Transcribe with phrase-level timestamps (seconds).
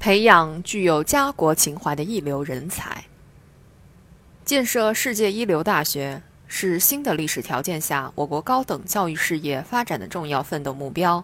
[0.00, 3.04] 培养具有家国情怀的一流人才。
[4.46, 11.22] 建设世界一流大学是新的历史条件下我国高等教育事业发展的重要奋斗目标。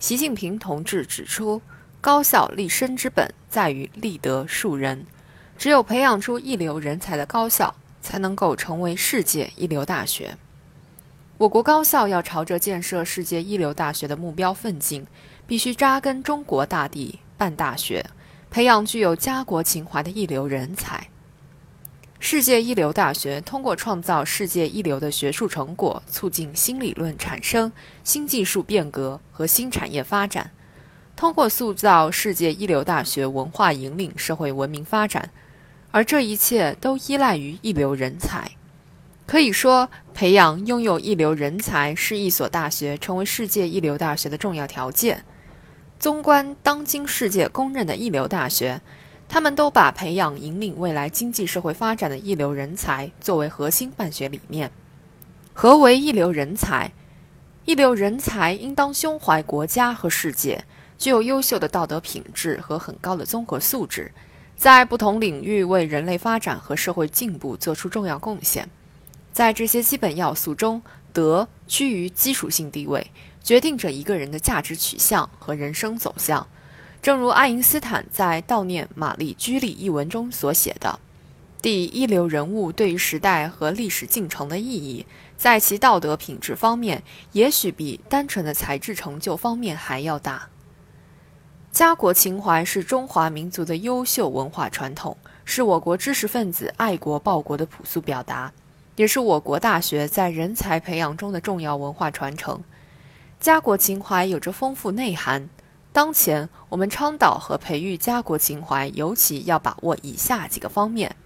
[0.00, 1.62] 习近平同志指出，
[2.00, 5.06] 高校立身之本在于立德树人，
[5.56, 10.36] 只有培养出一流人才的高校，才能够成为世界一流大学。
[11.38, 15.06] 我国高校要朝着建设世界一流大学的目标奋进，
[15.46, 18.04] 必须扎根中国大地，办大学，
[18.50, 21.08] 培养具有家国情怀的一流人才。
[22.18, 27.72] 世界一流大学通过创造世界一流的学术成果，促进新理论产生、
[28.04, 30.50] 新技术变革和新产业发展；
[31.16, 35.30] 通过塑造世界一流大学文化，引领社会文明发展。
[35.92, 38.50] 而这一切都依赖于一流人才。
[39.26, 45.24] 可以说，培养拥有一流人才是一所大学成为世界一流大学的重要条件。
[46.00, 48.80] 纵观当今世界公认的一流大学。
[49.28, 54.72] 他们都把培养引领未来经济社会发展的一流人才作为核心办学理念。
[55.52, 56.90] 何为一流人才？
[57.66, 60.64] 一流人才应当胸怀国家和世界，
[60.98, 64.10] 具有优秀的道德品质和很高的综合素质，
[64.56, 68.68] 在不同领域为人类发展和社会进步做出重要贡献。
[69.32, 70.82] 在这些基本要素中，
[71.12, 76.46] 德居于基础性地位，决定着一个人的价值取向和人生走向。
[77.02, 81.00] 正如爱因斯坦在悼念玛丽居里一文中所写的
[81.62, 90.48] ：“第一流人物对于时代和历史进程的意义，在其道德品质方面，也许比单纯的才智成就方面还要大。”
[91.72, 98.52] 家国情怀是中华民族的优秀文化传统，是我国知识分子爱国报国的朴素表达，
[98.96, 102.60] 也是我国大学在人才培养中的重要文化传承。
[103.40, 105.48] 家国情怀有着丰富内涵。
[105.94, 111.16] 当前，我们倡导和培育家国情怀，尤其要把握以下几个方面：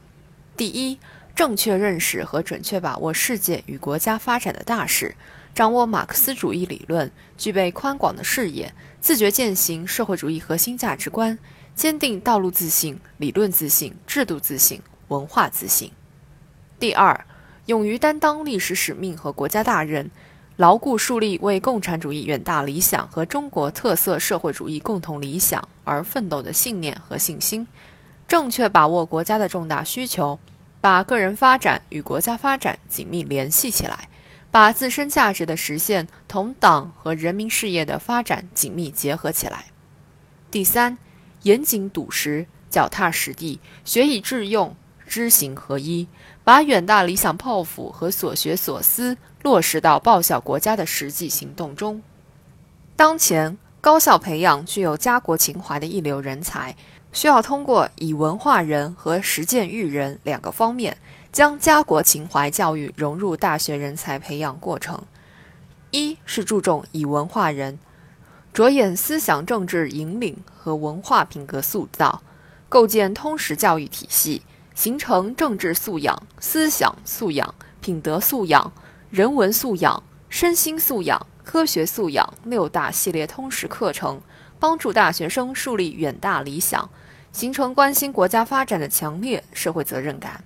[0.57, 1.01] 第一，
[1.35, 5.17] 正确认识和准确把握世界与国家发展的大势，
[5.53, 11.37] 掌握马克思主义理论，具备宽广的视野，自觉践行社会主义核心价值观，
[11.75, 15.91] 坚定道路自信、理论自信、制度自信、文化自信；
[16.79, 17.27] 第二，
[17.67, 20.09] 勇于担当历史使命和国家大任。
[20.57, 27.67] 牢固树立为共产主义远大理想和中国特色社会主义共同理想而奋斗的信念和信心，
[28.29, 30.39] 正确把握国家的重大需求，
[30.81, 34.09] 把个人发展与国家发展紧密联系起来，
[34.53, 39.65] 把自身价值的实现同党和人民事业的发展紧密结合起来。
[40.53, 40.97] 第三，
[41.43, 46.07] 严谨笃实，脚踏实地，学以致用，知行合一，
[46.45, 49.17] 把远大理想抱负和所学所思。
[49.45, 52.03] 落实到报效国家的实际行动中。
[52.97, 56.75] 当前，高校培养具有家国情怀的一流人才，
[57.13, 60.97] 需要通过以文化人和实践育人两个方面，
[61.31, 65.03] 将家国情怀教育融入大学人才培养过程。
[65.91, 67.79] 一是注重以文化人，
[68.55, 72.23] 着眼思想政治引领和文化品格塑造，
[72.71, 74.41] 构建通识教育体系，
[74.75, 78.73] 形成政治素养、思想素养、品德素养。
[79.15, 84.21] 人文素养、身心素养、科学素养六大系列通识课程，
[84.59, 86.91] 帮助大学生树立远大理想，
[87.31, 90.43] 形成关心国家发展的强烈社会责任感。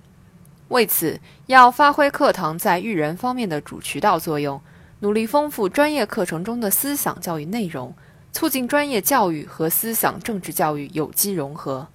[0.67, 4.61] 为此，要发挥课堂在育人方面的主渠道作用，
[4.99, 7.95] 努力丰富专业课程中的思想教育内容，
[8.31, 11.87] 促进专业教育和思想政治教育有机融合。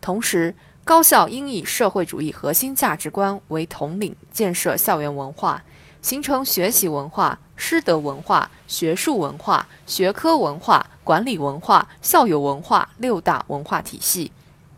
[0.00, 5.62] 同时，高校应以社会主义核心价值观为统领，建设校园文化。
[6.06, 14.30] 形成学习文化、师德文化、学术文化、学科文化、管理文化、校友文化六大文化体系，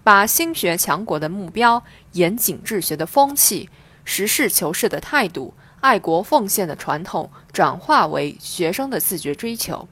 [0.02, 3.68] 把兴学强国的目标、严谨治学的风气、
[4.06, 9.86] 实事求是的态度、爱国奉献的传统转化为学生的自觉追求。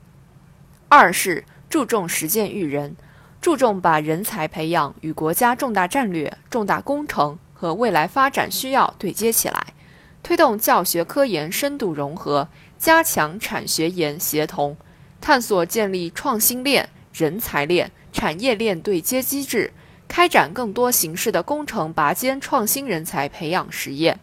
[0.89, 2.97] 二是注重实践育人，
[3.43, 9.75] 注重把人才培养与国家重大战略、重大工程和未来发展需要对接起来。
[10.27, 12.49] 推动教学科研深度融合，
[12.81, 14.77] 加强产学研协同，
[15.21, 19.73] 探索建立创新链、人才链、产业链对接机制，
[20.09, 24.19] 开展更多形式的工程拔尖创新人才培养实验，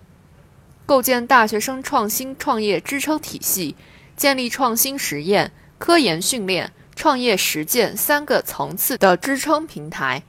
[0.85, 3.77] 构建大学生创新创业支撑体系，
[4.17, 10.23] 建立创新实验、科研训练、创业实践三个层次的支撑平台。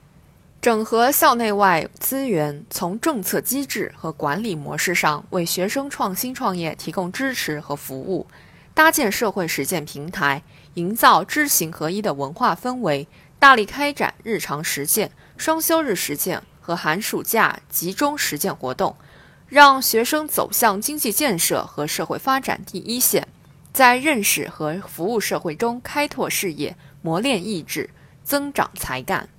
[0.65, 8.25] 整合校内外资源，从政策机制和管理模式上为学生创新创业提供支持和服务，
[8.73, 10.41] 搭建社会实践平台，
[10.73, 13.07] 营造知行合一的文化氛围，
[13.37, 18.95] 大力开展日常实践、双休日实践和寒暑假集中实践活动，
[19.47, 23.27] 让学生走向经济建设和社会发展第一线，
[23.71, 27.91] 在认识和服务社会中开拓视野、磨练意志、
[28.23, 29.29] 增长才干。